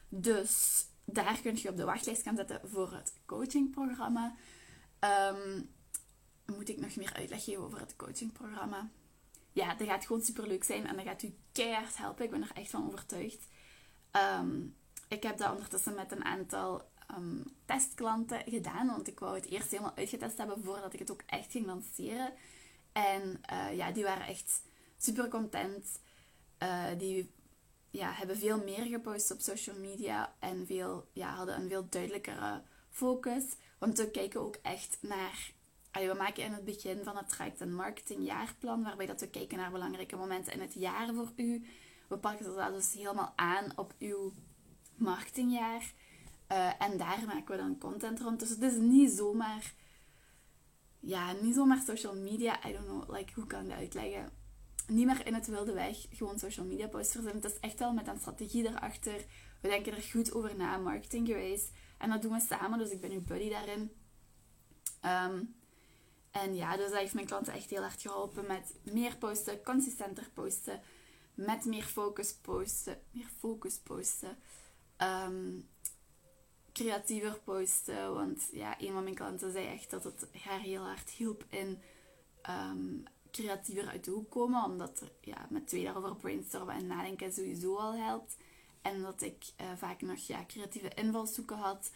Dus 0.10 0.86
daar 1.06 1.40
kun 1.42 1.58
je 1.62 1.70
op 1.70 1.78
de 1.78 1.86
wachtlijst 1.86 2.22
gaan 2.22 2.36
zetten 2.36 2.62
voor 2.64 2.92
het 2.92 3.14
coachingprogramma. 3.26 4.36
Um, 5.02 5.70
moet 6.46 6.70
ik 6.70 6.80
nog 6.80 6.96
meer 6.96 7.14
uitleg 7.14 7.44
geven 7.44 7.64
over 7.64 7.80
het 7.80 7.96
coachingprogramma? 7.96 8.90
Ja, 9.52 9.76
dat 9.76 9.88
gaat 9.88 10.06
gewoon 10.06 10.22
super 10.22 10.48
leuk 10.48 10.64
zijn 10.64 10.88
en 10.88 10.96
dat 10.96 11.06
gaat 11.06 11.24
u 11.24 11.38
keihard 11.52 11.98
helpen. 11.98 12.26
Ik 12.26 12.32
ben 12.32 12.42
er 12.42 12.52
echt 12.54 12.70
van 12.70 12.88
overtuigd. 12.88 13.48
Um, 14.42 14.76
ik 15.08 15.24
heb 15.24 15.38
dat 15.38 15.52
ondertussen 15.52 15.96
met 15.96 16.12
een 16.12 16.24
aantal 16.24 16.90
um, 17.18 17.44
testklanten 17.66 18.42
gedaan. 18.46 18.88
Want 18.88 19.08
ik 19.08 19.20
wou 19.20 19.36
het 19.36 19.46
eerst 19.46 19.72
helemaal 19.72 19.96
uitgetest 19.96 20.38
hebben 20.38 20.64
voordat 20.64 20.94
ik 20.94 21.00
het 21.00 21.12
ook 21.12 21.24
echt 21.26 21.52
ging 21.52 21.66
lanceren. 21.66 22.34
En 22.92 23.42
uh, 23.52 23.78
ja, 23.78 23.92
die 23.92 24.04
waren 24.04 24.28
echt 24.28 24.62
super 24.98 25.28
content. 25.28 26.00
Uh, 26.64 26.86
die 26.98 27.32
ja, 27.90 28.12
hebben 28.12 28.38
veel 28.38 28.64
meer 28.64 28.86
gepost 28.86 29.32
op 29.32 29.40
social 29.40 29.76
media 29.80 30.36
en 30.40 30.66
veel, 30.66 31.10
ja, 31.14 31.34
hadden 31.34 31.56
een 31.56 31.70
veel 31.70 31.90
duidelijkere 31.90 32.62
focus. 32.90 33.44
Want 33.80 33.98
we 33.98 34.12
kijken 34.12 34.42
ook 34.42 34.56
echt 34.62 34.98
naar. 35.02 35.52
we 35.92 36.16
maken 36.18 36.44
in 36.44 36.52
het 36.52 36.66
begin 36.66 37.04
van 37.04 37.18
het 37.18 37.30
traject 37.30 37.60
een 37.60 37.76
marketingjaarplan, 37.76 38.84
waarbij 38.84 39.06
dat 39.06 39.20
we 39.20 39.30
kijken 39.30 39.58
naar 39.58 39.72
belangrijke 39.72 40.16
momenten 40.16 40.54
in 40.54 40.62
het 40.62 40.74
jaar 40.74 41.14
voor 41.14 41.32
u. 41.36 41.66
We 42.08 42.18
pakken 42.18 42.56
dat 42.56 42.74
dus 42.74 42.94
helemaal 42.94 43.34
aan 43.36 43.78
op 43.78 43.94
uw 44.00 44.34
marketingjaar. 44.96 45.94
Eh, 46.48 46.72
en 46.80 46.98
daar 46.98 47.24
maken 47.26 47.56
we 47.56 47.58
dan 47.58 47.78
content 47.78 48.20
rond. 48.20 48.40
Dus 48.40 48.50
het 48.50 48.62
is 48.62 48.76
niet 48.76 49.12
zomaar... 49.12 49.74
Ja, 51.00 51.32
niet 51.42 51.56
zomaar 51.56 51.82
social 51.86 52.16
media. 52.16 52.68
I 52.68 52.72
don't 52.72 52.86
know, 52.86 53.16
like, 53.16 53.32
hoe 53.36 53.48
kan 53.48 53.62
ik 53.62 53.70
dat 53.70 53.78
uitleggen? 53.78 54.30
Niet 54.88 55.06
meer 55.06 55.28
in 55.28 55.34
het 55.34 55.48
wilde 55.48 55.74
weg, 55.74 56.06
gewoon 56.10 56.40
social 56.40 56.66
media 56.66 56.88
posts 56.88 57.12
verzinnen. 57.12 57.42
Het 57.42 57.52
is 57.52 57.60
echt 57.60 57.80
wel 57.80 57.94
met 57.94 58.08
een 58.08 58.20
strategie 58.20 58.68
erachter. 58.68 59.26
We 59.62 59.68
denken 59.68 59.96
er 59.96 60.02
goed 60.02 60.34
over 60.34 60.56
na, 60.56 60.78
marketing. 60.78 61.28
En 62.00 62.10
dat 62.10 62.22
doen 62.22 62.32
we 62.32 62.40
samen, 62.40 62.80
dus 62.80 62.92
ik 62.92 63.02
ben 63.02 63.12
uw 63.12 63.24
buddy 63.24 63.50
daarin. 63.50 63.92
Ehm, 65.02 65.44
en 66.32 66.56
ja, 66.56 66.78
dus 66.78 66.90
dat 66.90 67.00
heeft 67.00 67.14
mijn 67.14 67.26
klanten 67.26 67.54
echt 67.54 67.70
heel 67.70 67.82
hard 67.82 68.02
geholpen 68.02 68.48
met 68.48 68.76
meer 68.84 69.18
posten, 69.18 69.64
consistenter 69.64 70.30
posten, 70.34 70.82
met 71.34 71.66
meer 71.66 71.84
focus 71.84 72.34
posten, 72.34 73.02
meer 73.12 73.30
focus 73.38 73.80
posten, 73.80 74.38
ehm, 74.98 75.60
creatiever 76.74 77.40
posten. 77.44 78.14
Want 78.14 78.50
ja, 78.52 78.82
een 78.82 78.94
van 78.94 79.04
mijn 79.04 79.16
klanten 79.16 79.52
zei 79.52 79.68
echt 79.68 79.90
dat 79.90 80.04
het 80.04 80.28
haar 80.44 80.60
heel 80.60 80.84
hard 80.84 81.10
hielp 81.10 81.46
in 81.50 81.82
ehm, 82.42 82.98
creatiever 83.32 83.88
uit 83.88 84.06
de 84.06 84.12
hoek 84.12 84.30
komen, 84.30 84.64
omdat 84.64 85.02
er, 85.02 85.12
ja, 85.22 85.48
met 85.50 85.68
twee 85.68 85.84
daarover 85.84 86.16
brainstormen 86.16 86.76
en 86.76 86.88
nadenken 86.88 87.34
sowieso 87.34 87.76
al 87.76 87.94
helpt. 87.94 88.38
En 88.82 89.02
dat 89.02 89.22
ik 89.22 89.46
uh, 89.62 89.68
vaak 89.78 90.02
nog 90.02 90.20
ja, 90.20 90.46
creatieve 90.48 90.94
invalshoeken 90.94 91.58
had. 91.58 91.92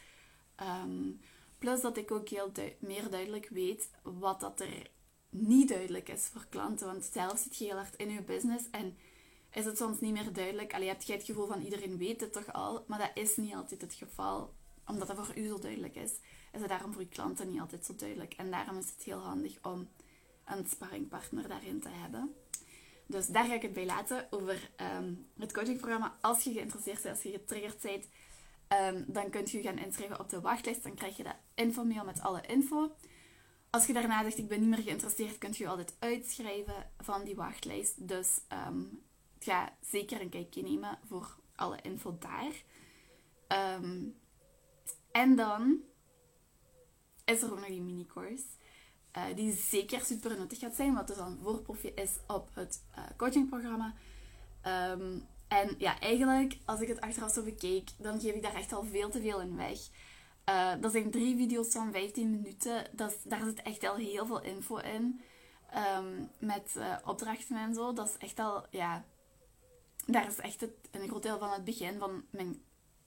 Plus 1.57 1.81
dat 1.81 1.97
ik 1.97 2.11
ook 2.11 2.29
heel 2.29 2.51
meer 2.79 3.09
duidelijk 3.09 3.49
weet 3.49 3.89
wat 4.01 4.39
dat 4.39 4.59
er 4.59 4.89
niet 5.29 5.69
duidelijk 5.69 6.09
is 6.09 6.25
voor 6.25 6.45
klanten. 6.49 6.87
Want 6.87 7.09
zelf 7.13 7.39
zit 7.39 7.57
je 7.57 7.65
heel 7.65 7.75
hard 7.75 7.95
in 7.95 8.11
je 8.11 8.21
business 8.21 8.65
en 8.71 8.97
is 9.51 9.65
het 9.65 9.77
soms 9.77 9.99
niet 9.99 10.13
meer 10.13 10.33
duidelijk. 10.33 10.73
Allee, 10.73 10.87
heb 10.87 11.01
je 11.01 11.13
het 11.13 11.23
gevoel 11.23 11.47
van 11.47 11.61
iedereen 11.61 11.97
weet 11.97 12.21
het 12.21 12.33
toch 12.33 12.53
al, 12.53 12.83
maar 12.87 12.99
dat 12.99 13.11
is 13.13 13.37
niet 13.37 13.53
altijd 13.53 13.81
het 13.81 13.93
geval. 13.93 14.53
Omdat 14.87 15.07
dat 15.07 15.25
voor 15.25 15.37
u 15.37 15.47
zo 15.47 15.59
duidelijk 15.59 15.95
is, 15.95 16.11
is 16.51 16.59
het 16.59 16.69
daarom 16.69 16.93
voor 16.93 17.01
je 17.01 17.07
klanten 17.07 17.49
niet 17.49 17.59
altijd 17.59 17.85
zo 17.85 17.95
duidelijk. 17.95 18.33
En 18.33 18.51
daarom 18.51 18.77
is 18.77 18.89
het 18.89 19.03
heel 19.03 19.19
handig 19.19 19.57
om 19.61 19.89
een 20.45 20.65
sparringpartner 20.67 21.47
daarin 21.47 21.79
te 21.79 21.89
hebben. 21.89 22.35
Dus 23.05 23.27
daar 23.27 23.45
ga 23.45 23.53
ik 23.53 23.61
het 23.61 23.73
bij 23.73 23.85
laten 23.85 24.27
over 24.29 24.69
um, 24.97 25.27
het 25.39 25.53
coachingprogramma. 25.53 26.17
Als 26.21 26.43
je 26.43 26.51
geïnteresseerd 26.51 27.01
bent, 27.01 27.15
als 27.15 27.23
je 27.23 27.31
getriggerd 27.31 27.81
bent 27.81 28.05
Ehm, 28.73 29.03
dan 29.07 29.29
kunt 29.29 29.51
je 29.51 29.61
gaan 29.61 29.77
inschrijven 29.77 30.19
op 30.19 30.29
de 30.29 30.41
wachtlijst. 30.41 30.83
Dan 30.83 30.95
krijg 30.95 31.17
je 31.17 31.23
de 31.23 31.33
info-mail 31.55 32.05
met 32.05 32.21
alle 32.21 32.41
info. 32.41 32.95
Als 33.69 33.85
je 33.85 33.93
daarna 33.93 34.23
zegt, 34.23 34.37
ik 34.37 34.47
ben 34.47 34.59
niet 34.59 34.69
meer 34.69 34.83
geïnteresseerd, 34.83 35.37
kunt 35.37 35.57
je 35.57 35.67
altijd 35.67 35.95
uitschrijven 35.99 36.89
van 36.99 37.23
die 37.23 37.35
wachtlijst. 37.35 38.07
Dus 38.07 38.39
um, 38.67 39.03
ga 39.39 39.77
zeker 39.81 40.21
een 40.21 40.29
kijkje 40.29 40.61
nemen 40.61 40.99
voor 41.07 41.37
alle 41.55 41.77
info 41.81 42.17
daar. 42.19 42.63
Ehm, 43.47 44.01
en 45.11 45.35
dan 45.35 45.81
is 47.25 47.41
er 47.41 47.51
ook 47.51 47.59
nog 47.59 47.67
die 47.67 47.81
mini-course. 47.81 48.45
Uh, 49.17 49.23
die 49.35 49.53
zeker 49.53 50.01
super 50.01 50.37
nuttig 50.37 50.59
gaat 50.59 50.75
zijn, 50.75 50.93
wat 50.93 51.07
dus 51.07 51.17
een 51.17 51.39
voorproefje 51.43 51.93
is 51.93 52.11
op 52.27 52.49
het 52.53 52.83
uh, 52.97 53.03
coachingprogramma. 53.17 53.93
Um, 54.91 55.27
en 55.47 55.75
ja, 55.77 55.99
eigenlijk, 55.99 56.57
als 56.65 56.81
ik 56.81 56.87
het 56.87 57.01
achteraf 57.01 57.31
zo 57.31 57.43
bekeek, 57.43 57.89
dan 57.97 58.21
geef 58.21 58.33
ik 58.33 58.41
daar 58.41 58.55
echt 58.55 58.73
al 58.73 58.83
veel 58.83 59.09
te 59.09 59.21
veel 59.21 59.41
in 59.41 59.55
weg. 59.55 59.79
Dat 60.79 60.91
zijn 60.91 61.11
drie 61.11 61.35
video's 61.35 61.71
van 61.71 61.91
15 61.91 62.31
minuten. 62.31 62.87
Dat 62.91 63.15
daar 63.23 63.43
zit 63.45 63.61
echt 63.61 63.87
al 63.87 63.95
heel 63.95 64.25
veel 64.25 64.41
info 64.41 64.77
in. 64.77 65.21
Um, 65.97 66.29
met 66.39 66.71
opdrachten 67.05 67.57
en 67.57 67.73
zo. 67.73 67.93
Dat 67.93 68.07
is 68.07 68.17
echt 68.17 68.39
al, 68.39 68.65
ja... 68.69 69.05
Daar 70.05 70.27
is 70.27 70.37
echt 70.37 70.61
het, 70.61 70.73
een 70.91 71.07
groot 71.07 71.23
deel 71.23 71.39
van 71.39 71.51
het 71.51 71.63
begin 71.63 71.99
van 71.99 72.23
mijn 72.29 72.61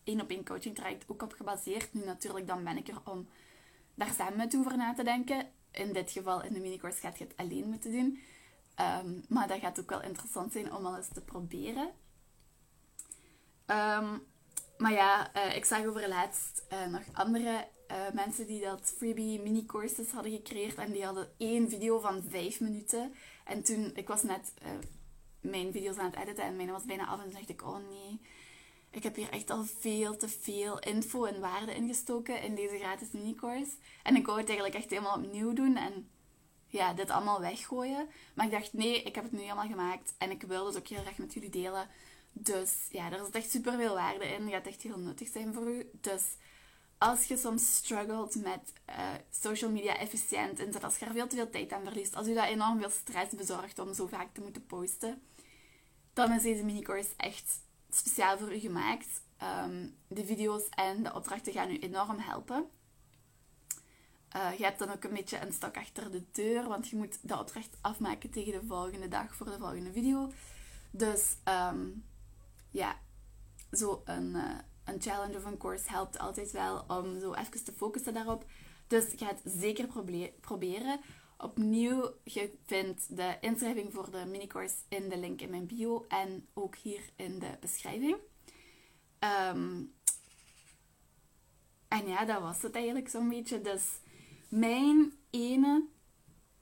één 0.05 0.21
op 0.21 0.31
één 0.31 0.45
coaching 0.45 0.75
traject 0.75 1.05
ook 1.07 1.23
op 1.23 1.33
gebaseerd. 1.33 1.95
Nu 1.95 2.05
natuurlijk, 2.05 2.47
dan 2.47 2.65
ben 2.65 2.77
ik 2.77 2.89
er 2.89 3.01
om 3.05 3.29
daar 3.95 4.13
samen 4.17 4.37
met 4.37 4.57
over 4.57 4.77
na 4.77 4.95
te 4.95 5.03
denken. 5.03 5.47
In 5.77 5.93
dit 5.93 6.11
geval, 6.11 6.43
in 6.43 6.53
de 6.53 6.61
minicourse 6.61 7.01
gaat 7.01 7.19
je 7.19 7.25
het 7.25 7.37
alleen 7.37 7.69
moeten 7.69 7.93
doen. 7.93 8.19
Um, 9.05 9.25
maar 9.29 9.49
dat 9.49 9.61
gaat 9.61 9.81
ook 9.81 9.91
wel 9.91 10.03
interessant 10.03 10.53
zijn 10.53 10.75
om 10.75 10.87
al 10.87 10.97
eens 10.97 11.09
te 11.13 11.21
proberen. 11.21 11.91
Um, 13.67 14.23
maar 14.79 14.93
ja, 14.93 15.37
uh, 15.37 15.57
ik 15.57 15.65
zag 15.65 15.85
over 15.85 16.09
laatst 16.09 16.65
uh, 16.73 16.87
nog 16.87 17.03
andere 17.13 17.69
uh, 17.91 17.97
mensen 18.13 18.47
die 18.47 18.61
dat 18.61 18.95
freebie 18.97 19.41
mini-courses 19.41 20.11
hadden 20.11 20.33
gecreëerd. 20.33 20.75
En 20.75 20.93
die 20.93 21.05
hadden 21.05 21.33
één 21.37 21.69
video 21.69 22.01
van 22.01 22.23
vijf 22.29 22.61
minuten. 22.61 23.15
En 23.45 23.63
toen, 23.63 23.91
ik 23.95 24.09
was 24.09 24.23
net 24.23 24.53
mijn 25.41 25.73
video's 25.73 25.97
aan 25.97 26.11
het 26.11 26.21
editen 26.21 26.45
en 26.45 26.57
mijn 26.57 26.71
was 26.71 26.85
bijna 26.85 27.07
af. 27.07 27.19
En 27.19 27.25
toen 27.25 27.33
dacht 27.33 27.49
ik, 27.49 27.63
oh 27.63 27.79
nee, 27.89 28.21
ik 28.91 29.03
heb 29.03 29.17
hier 29.17 29.31
echt 29.31 29.51
al 29.51 29.65
veel 29.65 30.17
te 30.17 30.29
veel 30.29 30.79
info 30.79 31.25
en 31.25 31.41
waarde 31.41 31.75
ingestoken 31.75 32.43
in 32.43 32.55
deze 32.55 32.79
gratis 32.79 33.11
mini-course. 33.11 33.73
En 34.03 34.17
ik 34.17 34.27
wou 34.27 34.39
het 34.39 34.49
eigenlijk 34.49 34.79
echt 34.79 34.91
helemaal 34.91 35.17
opnieuw 35.17 35.53
doen. 35.53 35.77
En 35.77 36.09
ja, 36.67 36.95
dit 36.95 37.11
allemaal 37.11 37.41
weggooien. 37.41 38.09
Maar 38.35 38.47
ik 38.47 38.53
dacht, 38.53 38.73
nee, 38.73 39.03
ik 39.03 39.15
heb 39.15 39.25
het 39.25 39.33
nu 39.33 39.41
helemaal 39.41 39.69
gemaakt. 39.69 40.15
En 40.19 40.31
ik 40.31 40.43
wil 40.43 40.67
het 40.67 40.77
ook 40.77 40.89
heel 40.89 41.03
graag 41.03 41.19
met 41.19 41.35
jullie 41.35 41.51
delen. 41.51 41.89
Dus 42.33 42.87
ja, 42.91 43.13
er 43.13 43.25
zit 43.25 43.35
echt 43.35 43.51
super 43.51 43.77
veel 43.77 43.95
waarde 43.95 44.27
in. 44.27 44.43
Het 44.43 44.53
gaat 44.53 44.67
echt 44.67 44.83
heel 44.83 44.99
nuttig 44.99 45.29
zijn 45.29 45.55
voor 45.55 45.71
u. 45.71 45.91
Dus 46.01 46.23
als 46.99 47.25
je 47.25 47.37
soms 47.37 47.75
struggelt 47.77 48.35
met 48.35 48.73
uh, 48.89 49.15
social 49.31 49.71
media 49.71 49.97
efficiënt 49.97 50.59
en 50.59 50.83
als 50.83 50.99
je 50.99 51.05
er 51.05 51.13
veel 51.13 51.27
te 51.27 51.37
veel 51.37 51.51
tijd 51.51 51.73
aan 51.73 51.85
verliest, 51.85 52.15
als 52.17 52.29
u 52.29 52.35
dat 52.35 52.45
enorm 52.45 52.81
veel 52.81 52.91
stress 52.91 53.35
bezorgt 53.35 53.79
om 53.79 53.95
zo 53.95 54.07
vaak 54.07 54.35
te 54.35 54.41
moeten 54.41 54.67
posten, 54.67 55.23
dan 56.13 56.33
is 56.33 56.43
deze 56.43 56.65
mini-course 56.65 57.11
echt 57.17 57.61
speciaal 57.97 58.39
voor 58.39 58.55
u 58.55 58.59
gemaakt. 58.59 59.21
Um, 59.65 59.97
de 60.09 60.25
video's 60.25 60.69
en 60.69 61.03
de 61.03 61.15
opdrachten 61.15 61.53
gaan 61.53 61.71
u 61.71 61.79
enorm 61.79 62.19
helpen. 62.19 62.69
Uh, 64.37 64.59
je 64.59 64.65
hebt 64.65 64.79
dan 64.79 64.91
ook 64.91 65.05
een 65.05 65.15
beetje 65.15 65.41
een 65.41 65.53
stok 65.53 65.77
achter 65.77 66.11
de 66.11 66.25
deur, 66.33 66.69
want 66.69 66.89
je 66.89 66.97
moet 66.97 67.19
de 67.23 67.39
opdracht 67.39 67.77
afmaken 67.81 68.31
tegen 68.31 68.53
de 68.53 68.67
volgende 68.67 69.09
dag 69.09 69.35
voor 69.35 69.47
de 69.47 69.59
volgende 69.59 69.93
video. 69.93 70.33
Dus 70.91 71.37
um, 71.45 72.05
ja, 72.71 72.99
zo 73.73 74.03
een, 74.05 74.35
uh, 74.35 74.59
een 74.85 75.03
challenge 75.03 75.37
of 75.37 75.45
een 75.45 75.59
course 75.59 75.91
helpt 75.91 76.19
altijd 76.19 76.51
wel 76.51 76.85
om 76.89 77.21
zo 77.21 77.33
even 77.33 77.65
te 77.65 77.73
focussen 77.73 78.15
daarop. 78.15 78.45
Dus 78.87 79.05
ga 79.17 79.27
het 79.27 79.41
zeker 79.45 79.87
proberen. 80.41 81.01
Opnieuw, 81.39 82.15
je 82.25 82.59
vindt 82.67 83.17
de 83.17 83.37
inschrijving 83.41 83.93
voor 83.93 84.11
de 84.11 84.25
mini-course 84.27 84.75
in 84.89 85.09
de 85.09 85.19
link 85.19 85.41
in 85.41 85.51
mijn 85.51 85.67
bio 85.67 86.05
en 86.09 86.49
ook 86.55 86.77
hier 86.77 87.11
in 87.17 87.39
de 87.39 87.57
beschrijving. 87.61 88.17
Um, 89.21 89.95
en 91.89 92.07
ja, 92.07 92.25
dat 92.25 92.41
was 92.41 92.63
het 92.63 92.75
eigenlijk 92.75 93.09
zo'n 93.09 93.29
beetje. 93.29 93.61
Dus 93.61 94.01
mijn 94.49 95.13
ene 95.31 95.87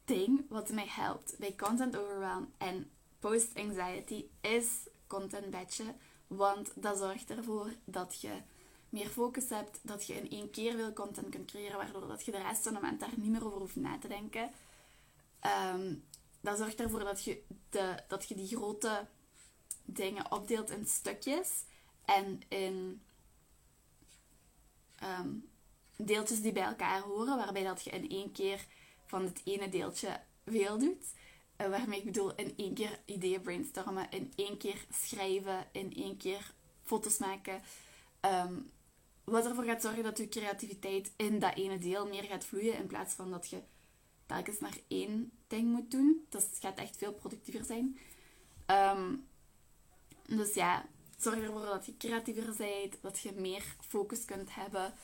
ding 0.05 0.47
wat 0.49 0.69
mij 0.69 0.89
helpt 0.89 1.37
bij 1.39 1.55
content 1.57 1.97
overwhelm 1.97 2.53
en 2.59 2.91
post 3.19 3.55
anxiety 3.55 4.25
is 4.41 4.69
content 5.07 5.51
badge. 5.51 5.95
Want 6.27 6.73
dat 6.75 6.99
zorgt 6.99 7.31
ervoor 7.31 7.71
dat 7.85 8.21
je 8.21 8.33
meer 8.89 9.09
focus 9.09 9.49
hebt, 9.49 9.81
dat 9.83 10.07
je 10.07 10.15
in 10.15 10.31
één 10.31 10.51
keer 10.51 10.77
veel 10.77 10.93
content 10.93 11.29
kunt 11.29 11.51
creëren, 11.51 11.77
waardoor 11.77 12.07
dat 12.07 12.25
je 12.25 12.31
de 12.31 12.43
rest 12.43 12.63
van 12.63 12.75
de 12.75 12.81
moment 12.81 13.01
daar 13.01 13.13
niet 13.17 13.31
meer 13.31 13.47
over 13.47 13.59
hoeft 13.59 13.77
na 13.77 13.99
te 13.99 14.09
denken. 14.09 14.51
Um, 15.47 16.05
dat 16.41 16.59
zorgt 16.59 16.81
ervoor 16.81 17.05
dat 17.05 17.25
je, 17.25 17.43
de, 17.71 18.03
dat 18.09 18.29
je 18.29 18.35
die 18.35 18.57
grote 18.57 19.07
dingen 19.85 20.33
opdeelt 20.33 20.71
in 20.71 20.87
stukjes 20.87 21.65
en 22.05 22.41
in 22.49 23.03
ehm, 24.97 25.29
deeltjes 25.97 26.43
die 26.43 26.53
bij 26.53 26.63
elkaar 26.63 27.01
horen, 27.01 27.37
waarbij 27.37 27.65
dat 27.65 27.85
je 27.85 27.91
in 27.91 28.09
één 28.09 28.33
keer 28.33 28.67
van 29.05 29.25
het 29.25 29.41
ene 29.45 29.69
deeltje 29.69 30.21
veel 30.45 30.79
doet. 30.79 31.05
Uh, 31.61 31.69
waarmee 31.69 31.99
ik 31.99 32.05
bedoel, 32.05 32.35
in 32.35 32.55
één 32.57 32.75
keer 32.75 33.01
ideeën 33.05 33.41
brainstormen, 33.41 34.11
in 34.11 34.33
één 34.37 34.59
keer 34.59 34.87
schrijven, 34.91 35.67
in 35.73 35.95
één 35.95 36.17
keer 36.17 36.55
foto's 36.83 37.19
maken. 37.19 37.63
Um, 38.21 38.71
wat 39.25 39.47
ervoor 39.47 39.65
gaat 39.65 39.83
zorgen 39.83 40.03
dat 40.03 40.19
je 40.19 40.29
creativiteit 40.29 41.13
in 41.17 41.39
dat 41.39 41.55
ene 41.55 41.79
deel 41.79 42.07
meer 42.07 42.23
gaat 42.25 42.45
vloeien, 42.45 42.77
in 42.77 42.87
plaats 42.87 43.15
van 43.15 43.31
dat 43.31 43.49
je 43.49 43.63
telkens 44.27 44.59
maar 44.59 44.79
één 44.89 45.31
ding 45.47 45.73
moet 45.73 45.91
doen. 45.91 46.27
Het 46.31 46.59
gaat 46.61 46.79
echt 46.79 46.97
veel 46.97 47.13
productiever 47.13 47.65
zijn. 47.65 47.99
Um, 48.67 49.27
dus 50.27 50.55
ja, 50.55 50.87
zorg 51.19 51.39
ervoor 51.39 51.65
dat 51.65 51.87
je 51.87 51.97
creatiever 51.97 52.55
bent, 52.57 52.97
dat 53.01 53.19
je 53.19 53.33
meer 53.33 53.77
focus 53.81 54.25
kunt 54.25 54.55
hebben. 54.55 54.95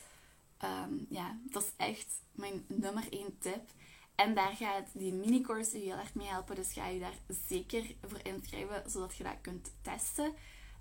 Um, 0.64 1.06
ja, 1.08 1.38
dat 1.42 1.62
is 1.62 1.70
echt 1.76 2.20
mijn 2.32 2.64
nummer 2.66 3.12
één 3.12 3.38
tip. 3.38 3.70
En 4.14 4.34
daar 4.34 4.52
gaat 4.52 4.88
die 4.92 5.12
mini-course 5.12 5.78
je 5.78 5.84
heel 5.84 5.96
erg 5.96 6.14
mee 6.14 6.26
helpen. 6.26 6.54
Dus 6.54 6.72
ga 6.72 6.86
je 6.86 7.00
daar 7.00 7.18
zeker 7.48 7.94
voor 8.06 8.20
inschrijven, 8.22 8.90
zodat 8.90 9.16
je 9.16 9.24
dat 9.24 9.40
kunt 9.40 9.70
testen. 9.82 10.34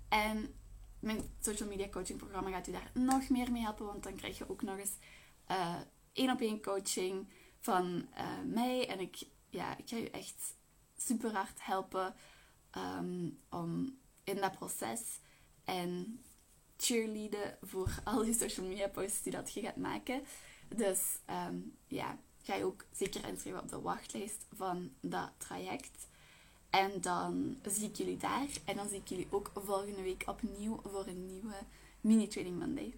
En 0.08 0.54
mijn 0.98 1.30
social 1.40 1.68
media 1.68 1.88
coaching 1.88 2.18
programma 2.18 2.50
gaat 2.50 2.66
u 2.66 2.72
daar 2.72 2.90
nog 2.94 3.28
meer 3.28 3.52
mee 3.52 3.62
helpen. 3.62 3.86
Want 3.86 4.02
dan 4.02 4.14
krijg 4.14 4.38
je 4.38 4.50
ook 4.50 4.62
nog 4.62 4.78
eens 4.78 4.96
uh, 5.50 5.76
één 6.12 6.30
op 6.30 6.40
één 6.40 6.62
coaching 6.62 7.28
van 7.60 8.08
uh, 8.18 8.26
mij. 8.44 8.88
En 8.88 9.00
ik, 9.00 9.18
ja, 9.50 9.76
ik 9.76 9.88
ga 9.88 9.96
je 9.96 10.10
echt 10.10 10.54
super 10.96 11.32
hard 11.32 11.64
helpen 11.64 12.14
um, 12.76 13.38
om 13.50 13.98
in 14.24 14.36
dat 14.36 14.52
proces. 14.52 15.18
En 15.64 16.22
cheerleaden 16.76 17.58
voor 17.62 17.90
al 18.04 18.24
die 18.24 18.34
social 18.34 18.66
media 18.66 18.88
posts 18.88 19.22
die 19.22 19.32
dat 19.32 19.52
je 19.52 19.60
gaat 19.60 19.76
maken. 19.76 20.22
Dus 20.68 21.00
ehm, 21.24 21.58
ja, 21.86 22.18
ga 22.42 22.54
je 22.54 22.64
ook 22.64 22.84
zeker 22.92 23.28
inschrijven 23.28 23.62
op 23.62 23.68
de 23.68 23.80
wachtlijst 23.80 24.46
van 24.56 24.90
dat 25.00 25.30
traject. 25.36 26.08
En 26.70 27.00
dan 27.00 27.56
zie 27.68 27.88
ik 27.88 27.96
jullie 27.96 28.16
daar. 28.16 28.48
En 28.64 28.76
dan 28.76 28.88
zie 28.88 28.98
ik 28.98 29.08
jullie 29.08 29.26
ook 29.30 29.50
volgende 29.54 30.02
week 30.02 30.22
opnieuw 30.26 30.80
voor 30.82 31.06
een 31.06 31.26
nieuwe 31.26 31.54
Mini 32.00 32.28
Training 32.28 32.58
Monday. 32.58 32.94